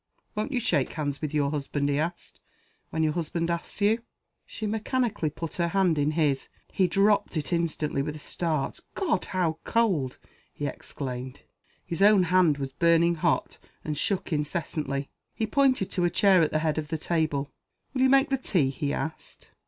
[0.33, 2.39] "Won't you shake hands with your husband," he asked,
[2.89, 3.99] "when your husband asks you?"
[4.47, 6.49] She mechanically put her hand in his.
[6.73, 8.79] He dropped it instantly, with a start.
[8.95, 9.25] "God!
[9.25, 10.17] how cold!"
[10.51, 11.41] he exclaimed.
[11.85, 15.11] His own hand was burning hot, and shook incessantly.
[15.35, 17.51] He pointed to a chair at the head of the table.
[17.93, 19.51] "Will you make the tea?" he asked.